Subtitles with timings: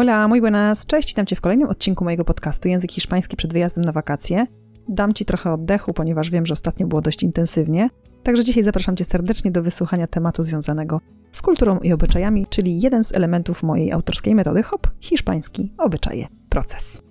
[0.00, 0.86] Hola, muy buenas.
[0.86, 4.46] Cześć, witam Cię w kolejnym odcinku mojego podcastu Język Hiszpański przed wyjazdem na wakacje.
[4.88, 7.88] Dam Ci trochę oddechu, ponieważ wiem, że ostatnio było dość intensywnie.
[8.22, 11.00] Także dzisiaj zapraszam Cię serdecznie do wysłuchania tematu związanego
[11.32, 17.09] z kulturą i obyczajami, czyli jeden z elementów mojej autorskiej metody HOP, hiszpański obyczaje, proces.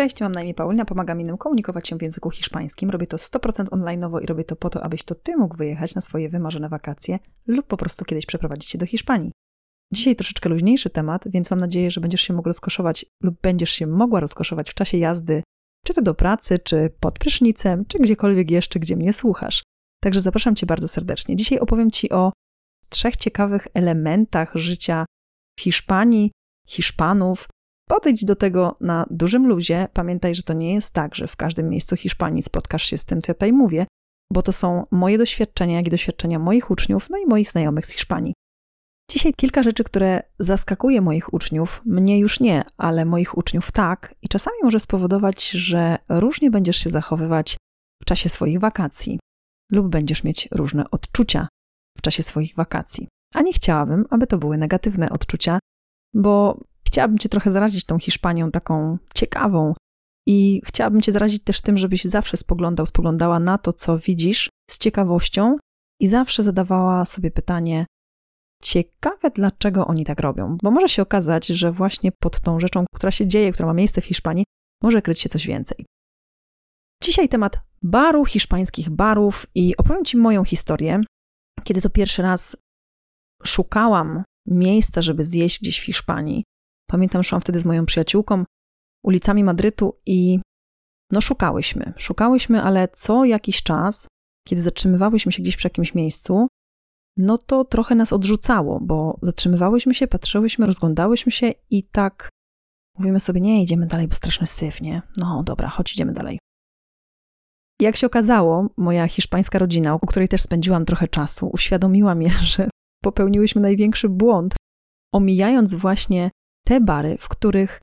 [0.00, 2.90] Cześć, mam na imię Paulina, pomagam innym komunikować się w języku hiszpańskim.
[2.90, 6.00] Robię to 100% online'owo i robię to po to, abyś to ty mógł wyjechać na
[6.00, 9.32] swoje wymarzone wakacje lub po prostu kiedyś przeprowadzić się do Hiszpanii.
[9.92, 13.86] Dzisiaj troszeczkę luźniejszy temat, więc mam nadzieję, że będziesz się mógł rozkoszować lub będziesz się
[13.86, 15.42] mogła rozkoszować w czasie jazdy,
[15.86, 19.62] czy to do pracy, czy pod prysznicem, czy gdziekolwiek jeszcze, gdzie mnie słuchasz.
[20.02, 21.36] Także zapraszam Cię bardzo serdecznie.
[21.36, 22.32] Dzisiaj opowiem Ci o
[22.88, 25.06] trzech ciekawych elementach życia
[25.58, 26.30] w Hiszpanii,
[26.68, 27.48] Hiszpanów,
[27.90, 29.88] Podejdź do tego na dużym luzie.
[29.92, 33.20] Pamiętaj, że to nie jest tak, że w każdym miejscu Hiszpanii spotkasz się z tym,
[33.20, 33.86] co ja tutaj mówię,
[34.32, 37.90] bo to są moje doświadczenia, jak i doświadczenia moich uczniów, no i moich znajomych z
[37.90, 38.34] Hiszpanii.
[39.10, 44.28] Dzisiaj kilka rzeczy, które zaskakuje moich uczniów, mnie już nie, ale moich uczniów tak, i
[44.28, 47.56] czasami może spowodować, że różnie będziesz się zachowywać
[48.02, 49.18] w czasie swoich wakacji,
[49.72, 51.48] lub będziesz mieć różne odczucia
[51.98, 53.08] w czasie swoich wakacji.
[53.34, 55.58] A nie chciałabym, aby to były negatywne odczucia,
[56.14, 56.60] bo
[56.90, 59.74] Chciałabym Cię trochę zarazić tą Hiszpanią taką ciekawą
[60.26, 64.78] i chciałabym Cię zarazić też tym, żebyś zawsze spoglądał, spoglądała na to, co widzisz z
[64.78, 65.56] ciekawością
[66.00, 67.86] i zawsze zadawała sobie pytanie,
[68.62, 73.10] ciekawe, dlaczego oni tak robią, bo może się okazać, że właśnie pod tą rzeczą, która
[73.10, 74.44] się dzieje, która ma miejsce w Hiszpanii,
[74.82, 75.86] może kryć się coś więcej.
[77.02, 81.00] Dzisiaj temat baru, hiszpańskich barów i opowiem Ci moją historię,
[81.64, 82.56] kiedy to pierwszy raz
[83.44, 86.44] szukałam miejsca, żeby zjeść gdzieś w Hiszpanii.
[86.90, 88.44] Pamiętam, szłam wtedy z moją przyjaciółką
[89.04, 90.40] ulicami Madrytu i
[91.12, 91.92] no szukałyśmy.
[91.96, 94.08] Szukałyśmy, ale co jakiś czas,
[94.48, 96.48] kiedy zatrzymywałyśmy się gdzieś przy jakimś miejscu,
[97.16, 102.28] no to trochę nas odrzucało, bo zatrzymywałyśmy się, patrzyłyśmy, rozglądałyśmy się i tak
[102.98, 105.02] mówimy sobie, nie, idziemy dalej, bo straszny syf, nie?
[105.16, 106.38] No dobra, chodź, idziemy dalej.
[107.80, 112.70] Jak się okazało, moja hiszpańska rodzina, u której też spędziłam trochę czasu, uświadomiła mnie, że
[113.02, 114.54] popełniłyśmy największy błąd,
[115.14, 116.30] omijając właśnie
[116.70, 117.80] te bary, w których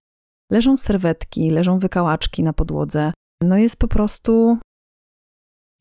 [0.51, 4.57] leżą serwetki, leżą wykałaczki na podłodze, no jest po prostu,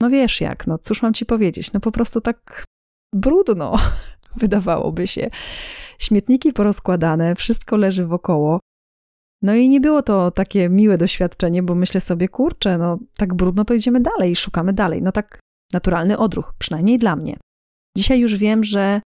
[0.03, 2.65] no wiesz jak, no cóż mam ci powiedzieć, no po prostu tak
[3.15, 3.77] brudno,
[4.43, 5.31] wydawałoby się.
[5.99, 8.61] Śmietniki porozkładane, wszystko leży wokoło.
[9.43, 13.65] No i nie było to takie miłe doświadczenie, bo myślę sobie, kurczę, no tak brudno,
[13.65, 15.03] to idziemy dalej, szukamy dalej.
[15.03, 15.41] No tak
[15.73, 17.37] naturalny odruch, przynajmniej dla mnie.
[17.97, 19.01] Dzisiaj już wiem, że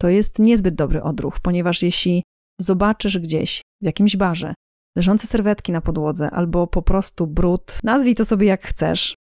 [0.00, 2.22] to jest niezbyt dobry odruch, ponieważ jeśli
[2.60, 4.54] zobaczysz gdzieś w jakimś barze
[4.96, 9.14] leżące serwetki na podłodze albo po prostu brud, nazwij to sobie jak chcesz,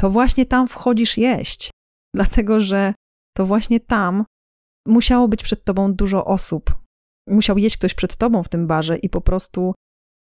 [0.00, 1.70] to właśnie tam wchodzisz jeść.
[2.14, 2.94] Dlatego, że
[3.36, 4.24] to właśnie tam
[4.88, 6.74] musiało być przed tobą dużo osób.
[7.28, 9.74] Musiał jeść ktoś przed tobą w tym barze i po prostu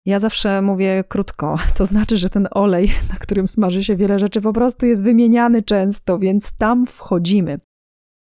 [0.06, 4.40] ja zawsze mówię krótko, to znaczy, że ten olej, na którym smaży się wiele rzeczy,
[4.40, 7.60] po prostu jest wymieniany często, więc tam wchodzimy.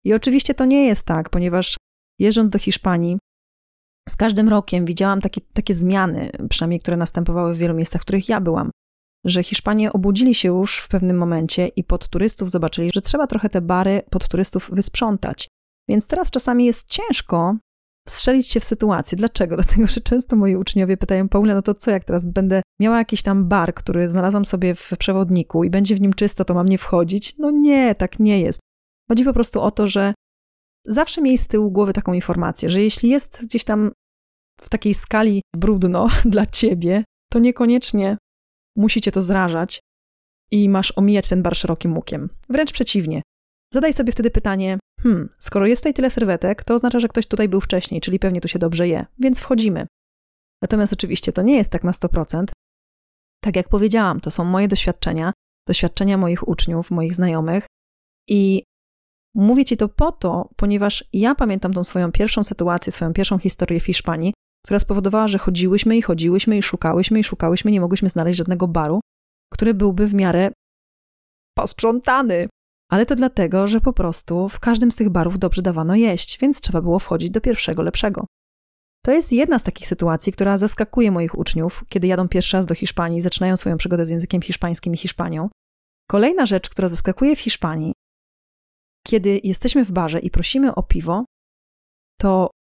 [0.05, 1.77] I oczywiście to nie jest tak, ponieważ
[2.19, 3.19] jeżdżąc do Hiszpanii,
[4.10, 8.28] z każdym rokiem widziałam takie, takie zmiany, przynajmniej które następowały w wielu miejscach, w których
[8.28, 8.71] ja byłam,
[9.25, 13.48] że Hiszpanie obudzili się już w pewnym momencie i pod turystów zobaczyli, że trzeba trochę
[13.48, 15.48] te bary pod turystów wysprzątać.
[15.88, 17.56] Więc teraz czasami jest ciężko
[18.09, 19.19] strzelić się w sytuację.
[19.19, 19.56] Dlaczego?
[19.60, 23.22] Dlatego, że często moi uczniowie pytają, Paula, no to co, jak teraz będę miała jakiś
[23.22, 26.78] tam bar, który znalazłam sobie w przewodniku i będzie w nim czysto, to mam nie
[26.78, 27.34] wchodzić?
[27.38, 28.60] No nie, tak nie jest.
[29.09, 30.15] Chodzi po prostu o to, że
[30.87, 33.91] zawsze miej z tyłu głowy taką informację, że jeśli jest gdzieś tam
[34.62, 38.16] w takiej skali brudno dla ciebie, to niekoniecznie
[38.76, 39.81] musicie to zrażać
[40.50, 42.28] i masz omijać ten bar szerokim łukiem.
[42.48, 43.22] Wręcz przeciwnie.
[43.75, 47.48] Zadaj sobie wtedy pytanie: hmm, skoro jest tutaj tyle serwetek, to oznacza, że ktoś tutaj
[47.48, 49.87] był wcześniej, czyli pewnie tu się dobrze je, więc wchodzimy.
[50.62, 52.44] Natomiast oczywiście to nie jest tak na 100%.
[53.42, 55.33] Tak jak powiedziałam, to są moje doświadczenia,
[55.68, 57.66] doświadczenia moich uczniów, moich znajomych
[58.28, 58.63] i
[59.34, 63.80] Mówię ci to po to, ponieważ ja pamiętam tą swoją pierwszą sytuację, swoją pierwszą historię
[63.80, 64.33] w Hiszpanii,
[64.65, 69.01] która spowodowała, że chodziłyśmy i chodziłyśmy i szukałyśmy i szukałyśmy, nie mogłyśmy znaleźć żadnego baru,
[69.53, 70.51] który byłby w miarę
[71.59, 72.48] posprzątany.
[72.91, 76.60] Ale to dlatego, że po prostu w każdym z tych barów dobrze dawano jeść, więc
[76.60, 78.27] trzeba było wchodzić do pierwszego lepszego.
[79.04, 82.74] To jest jedna z takich sytuacji, która zaskakuje moich uczniów, kiedy jadą pierwszy raz do
[82.74, 85.48] Hiszpanii i zaczynają swoją przygodę z językiem hiszpańskim i Hiszpanią.
[86.10, 87.92] Kolejna rzecz, która zaskakuje w Hiszpanii,
[89.06, 91.24] kiedy jesteśmy w barze i prosimy o piwo,
[92.21, 92.51] to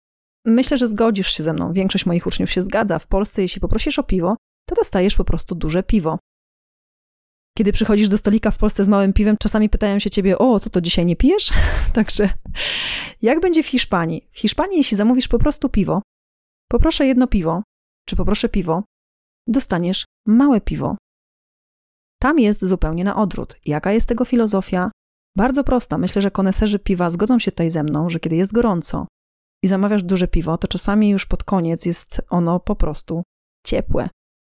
[0.46, 1.72] myślę, że zgodzisz się ze mną.
[1.72, 2.98] Większość moich uczniów się zgadza.
[2.98, 4.36] W Polsce, jeśli poprosisz o piwo,
[4.68, 6.18] to dostajesz po prostu duże piwo.
[7.58, 10.70] kiedy przychodzisz do stolika w Polsce z małym piwem, czasami pytają się ciebie, o, co
[10.70, 11.50] to dzisiaj nie pijesz?
[11.92, 12.30] Także
[13.22, 14.28] jak będzie w Hiszpanii?
[14.32, 16.02] W Hiszpanii, jeśli zamówisz po prostu piwo,
[16.70, 17.62] poproszę jedno piwo,
[18.08, 18.82] czy poproszę piwo,
[19.48, 20.96] dostaniesz małe piwo.
[22.22, 23.56] Tam jest zupełnie na odwrót.
[23.64, 24.90] Jaka jest tego filozofia?
[25.36, 25.98] Bardzo prosta.
[25.98, 29.06] Myślę, że koneserzy piwa zgodzą się tutaj ze mną, że kiedy jest gorąco
[29.64, 33.22] i zamawiasz duże piwo, to czasami już pod koniec jest ono po prostu
[33.66, 34.08] ciepłe.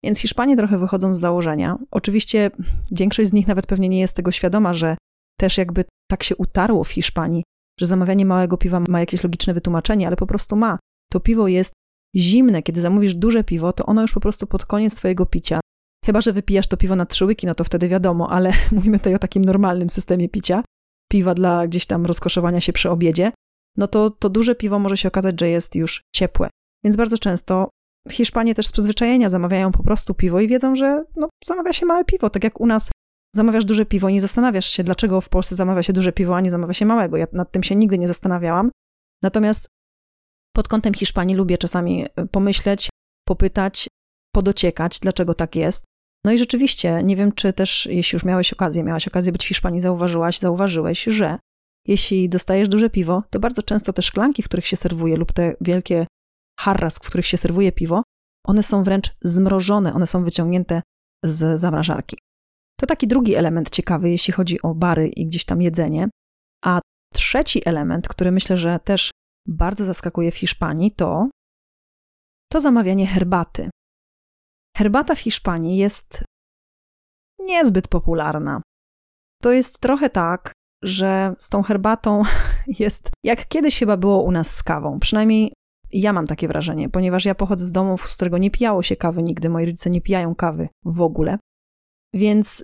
[0.04, 1.78] Więc Hiszpanie trochę wychodzą z założenia.
[1.92, 2.52] Oczywiście
[2.92, 4.98] większość z nich nawet pewnie nie jest tego świadoma, że
[5.40, 7.44] też jakby tak się utarło w Hiszpanii,
[7.80, 10.80] że zamawianie małego piwa ma jakieś logiczne wytłumaczenie, ale po prostu ma.
[11.12, 11.74] To piwo jest
[12.16, 12.63] zimne.
[12.63, 15.60] Kiedy zamówisz duże piwo, to ono już po prostu pod koniec twojego picia.
[16.06, 19.16] Chyba, że wypijasz to piwo na trzy łyki, no to wtedy wiadomo, ale mówimy tutaj
[19.16, 20.63] o takim normalnym systemie picia.
[21.12, 23.31] Piwa dla gdzieś tam rozkoszowania się przy obiedzie.
[23.77, 26.50] No to to duże piwo może się okazać, że jest już ciepłe.
[26.83, 27.69] Więc bardzo często
[28.12, 32.06] Hiszpanie też z przyzwyczajenia zamawiają po prostu piwo i wiedzą, że no, zamawia się małe
[32.06, 32.30] piwo.
[32.30, 32.92] Tak jak u nas
[33.36, 36.51] zamawiasz duże piwo nie zastanawiasz się, dlaczego w Polsce zamawia się duże piwo, a nie
[36.51, 37.18] zamawia się małego.
[37.18, 38.72] Ja nad tym się nigdy nie zastanawiałam.
[39.24, 39.68] Natomiast
[40.56, 42.89] pod kątem Hiszpanii lubię czasami e, pomyśleć,
[43.27, 43.88] popytać,
[44.36, 45.86] podociekać, dlaczego tak jest.
[46.25, 49.48] No i rzeczywiście, nie wiem, czy też, jeśli już miałeś okazję, miałaś okazję być w
[49.48, 51.38] Hiszpanii, zauważyłaś, zauważyłeś, że
[51.88, 55.56] jeśli dostajesz duże piwo, to bardzo często te szklanki, w których się serwuje, lub te
[55.62, 56.08] wielkie
[56.60, 58.04] harras, w których się serwuje piwo,
[58.46, 60.82] one są wręcz zmrożone, one są wyciągnięte
[61.26, 62.18] z zamrażarki.
[62.80, 66.10] To taki drugi element ciekawy, jeśli chodzi o bary i gdzieś tam jedzenie.
[66.66, 66.80] A
[67.14, 69.12] trzeci element, który myślę, że też
[69.48, 71.30] bardzo zaskakuje w Hiszpanii, to
[72.52, 73.70] to zamawianie herbaty.
[74.78, 76.24] Herbata w Hiszpanii jest
[77.40, 78.62] niezbyt popularna.
[79.42, 80.52] To jest trochę tak,
[80.86, 82.24] że z tą herbatą
[82.80, 85.00] jest jak kiedyś chyba było u nas z kawą.
[85.00, 85.54] Przynajmniej
[85.92, 89.24] ja mam takie wrażenie, ponieważ ja pochodzę z domu, z którego nie pijało się kawy
[89.24, 91.38] nigdy, moi rodzice nie pijają kawy w ogóle.
[92.14, 92.64] Więc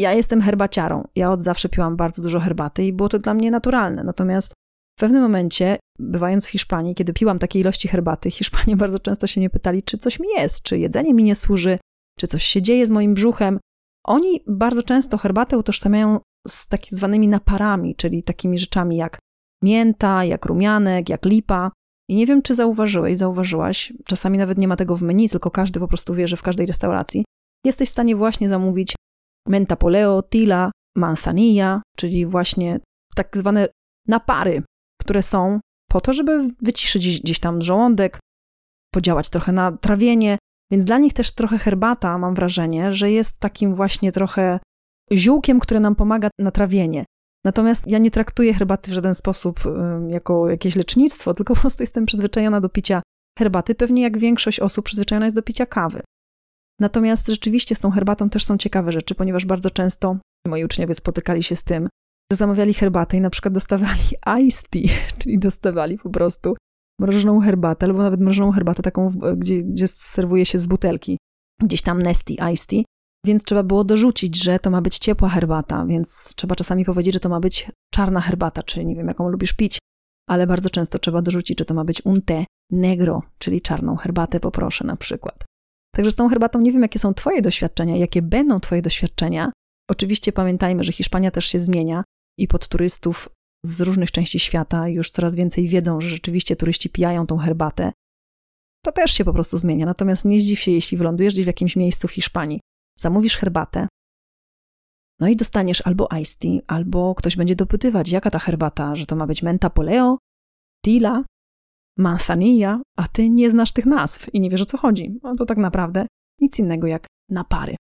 [0.00, 1.04] ja jestem herbaciarą.
[1.16, 4.04] Ja od zawsze piłam bardzo dużo herbaty i było to dla mnie naturalne.
[4.04, 4.52] Natomiast
[4.96, 9.40] w pewnym momencie, bywając w Hiszpanii, kiedy piłam takiej ilości herbaty, Hiszpanie bardzo często się
[9.40, 11.78] mnie pytali, czy coś mi jest, czy jedzenie mi nie służy,
[12.18, 13.58] czy coś się dzieje z moim brzuchem.
[14.06, 19.18] Oni bardzo często herbatę utożsamiają z tak zwanymi naparami, czyli takimi rzeczami jak
[19.62, 21.70] mięta, jak rumianek, jak lipa.
[22.10, 25.80] I nie wiem, czy zauważyłeś, zauważyłaś, czasami nawet nie ma tego w menu, tylko każdy
[25.80, 27.24] po prostu wie, że w każdej restauracji
[27.66, 28.94] jesteś w stanie właśnie zamówić
[29.48, 32.80] menta poleo, tila, manzanilla, czyli właśnie
[33.14, 33.68] tak zwane
[34.08, 34.62] napary,
[35.00, 35.60] które są
[35.90, 38.18] po to, żeby wyciszyć gdzieś tam żołądek,
[38.94, 40.38] podziałać trochę na trawienie,
[40.72, 44.58] więc dla nich też trochę herbata, mam wrażenie, że jest takim właśnie trochę
[45.12, 47.04] ziółkiem, które nam pomaga na trawienie.
[47.44, 49.60] Natomiast ja nie traktuję herbaty w żaden sposób
[50.10, 53.02] jako jakieś lecznictwo, tylko po prostu jestem przyzwyczajona do picia
[53.38, 56.02] herbaty, pewnie jak większość osób przyzwyczajona jest do picia kawy.
[56.80, 60.16] Natomiast rzeczywiście z tą herbatą też są ciekawe rzeczy, ponieważ bardzo często
[60.48, 61.88] moi uczniowie spotykali się z tym,
[62.32, 64.00] że zamawiali herbatę i na przykład dostawali
[64.46, 66.56] iced tea, czyli dostawali po prostu
[67.00, 71.18] mrożoną herbatę, albo nawet mrożoną herbatę taką, gdzie, gdzie serwuje się z butelki,
[71.62, 72.82] gdzieś tam Nesty iced tea,
[73.26, 77.20] więc trzeba było dorzucić, że to ma być ciepła herbata, więc trzeba czasami powiedzieć, że
[77.20, 79.78] to ma być czarna herbata, czyli nie wiem, jaką lubisz pić,
[80.28, 84.40] ale bardzo często trzeba dorzucić, że to ma być un té negro, czyli czarną herbatę
[84.40, 85.44] poproszę na przykład.
[85.94, 89.52] Także z tą herbatą nie wiem, jakie są Twoje doświadczenia, jakie będą Twoje doświadczenia.
[89.90, 92.04] Oczywiście pamiętajmy, że Hiszpania też się zmienia
[92.38, 93.28] i pod turystów
[93.66, 97.92] z różnych części świata już coraz więcej wiedzą, że rzeczywiście turyści pijają tą herbatę.
[98.84, 99.86] To też się po prostu zmienia.
[99.86, 102.60] Natomiast nie zdziw się, jeśli wylądujesz gdzieś w jakimś miejscu w Hiszpanii,
[103.00, 103.88] zamówisz herbatę,
[105.20, 109.16] no i dostaniesz albo iced tea, albo ktoś będzie dopytywać, jaka ta herbata, że to
[109.16, 110.18] ma być menta poleo,
[110.84, 111.24] tila,
[111.98, 115.18] manzanilla, a ty nie znasz tych nazw i nie wiesz o co chodzi.
[115.22, 116.06] No to tak naprawdę
[116.40, 117.76] nic innego jak napary.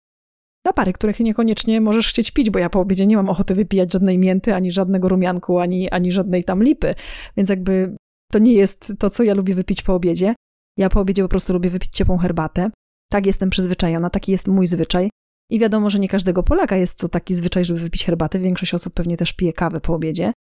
[0.66, 4.18] Napary, których niekoniecznie możesz chcieć pić, bo ja po obiedzie nie mam ochoty wypijać żadnej
[4.18, 6.96] mięty, ani żadnego rumianku, ani, ani żadnej tam lipy.
[7.38, 7.96] Więc jakby
[8.32, 10.36] to nie jest to, co ja lubię wypić po obiedzie.
[10.78, 12.72] Ja po obiedzie po prostu lubię wypić ciepłą herbatę.
[13.12, 15.10] Tak jestem przyzwyczajona, taki jest mój zwyczaj.
[15.52, 18.40] I wiadomo, że nie każdego Polaka jest to taki zwyczaj, żeby wypić herbatę.
[18.40, 20.34] Większość osób pewnie też pije kawę po obiedzie.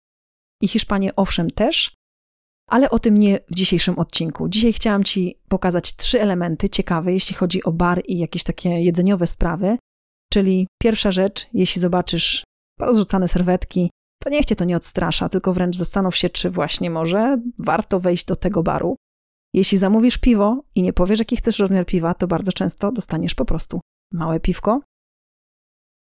[0.63, 1.95] I Hiszpanie owszem też,
[2.71, 4.49] ale o tym nie w dzisiejszym odcinku.
[4.49, 9.27] Dzisiaj chciałam Ci pokazać trzy elementy ciekawe, jeśli chodzi o bar i jakieś takie jedzeniowe
[9.27, 9.79] sprawy.
[10.33, 12.45] Czyli pierwsza rzecz, jeśli zobaczysz
[12.81, 13.91] rozrzucane serwetki,
[14.23, 18.25] to niech Cię to nie odstrasza, tylko wręcz zastanów się, czy właśnie może warto wejść
[18.25, 18.97] do tego baru.
[19.57, 23.45] Jeśli zamówisz piwo i nie powiesz, jaki chcesz rozmiar piwa, to bardzo często dostaniesz po
[23.45, 23.81] prostu
[24.13, 24.81] małe piwko.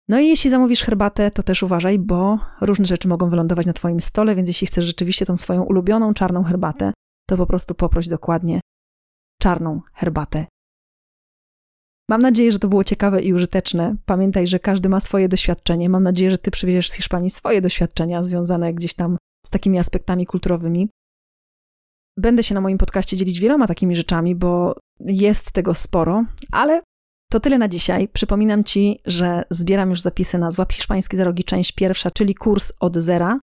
[0.10, 4.02] No i jeśli zamówisz herbatę, to też uważaj, bo różne rzeczy mogą wylądować na Twoim
[4.02, 6.94] stole, więc jeśli chcesz rzeczywiście tą swoją ulubioną czarną herbatę,
[7.30, 8.60] to po prostu poproś dokładnie
[9.42, 10.46] czarną herbatę
[12.10, 13.96] Mam nadzieję, że to było ciekawe i użyteczne.
[14.06, 15.90] Pamiętaj, że każdy ma swoje doświadczenie.
[15.90, 20.26] Mam nadzieję, że ty przywieziesz z Hiszpanii swoje doświadczenia związane gdzieś tam z takimi aspektami
[20.26, 20.90] kulturowymi.
[22.18, 26.82] Będę się na moim podcaście dzielić wieloma takimi rzeczami, bo jest tego sporo, ale
[27.32, 28.08] to tyle na dzisiaj.
[28.08, 32.74] Przypominam Ci, że zbieram już zapisy na Złap Hiszpański za rogi, część pierwsza, czyli kurs
[32.80, 33.40] od zera,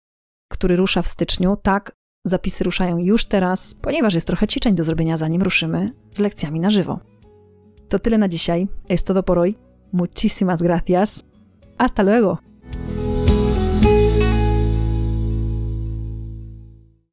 [0.51, 1.57] który rusza w styczniu.
[1.63, 1.91] Tak,
[2.25, 6.69] zapisy ruszają już teraz, ponieważ jest trochę ćwiczeń do zrobienia, zanim ruszymy z lekcjami na
[6.69, 6.99] żywo.
[7.89, 8.67] To tyle na dzisiaj.
[8.89, 9.55] Es todo por hoy.
[9.93, 11.23] Muchísimas gracias.
[11.77, 12.50] Hasta luego.